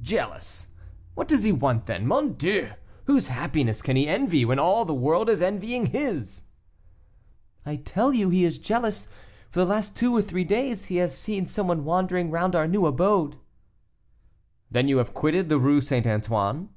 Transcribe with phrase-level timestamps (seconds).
[0.00, 0.68] "Jealous!
[1.14, 2.06] What does he want then?
[2.06, 2.70] mon Dieu!
[3.04, 6.44] whose happiness can he envy, when all the world is envying his?"
[7.66, 9.08] "I tell you he is jealous;
[9.50, 12.66] for the last two or three days he has seen some one wandering round our
[12.66, 13.36] new abode."
[14.70, 16.06] "Then you have quitted the Rue St.
[16.06, 16.70] Antoine?"